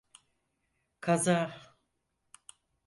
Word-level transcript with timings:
Kaza… 0.99 1.53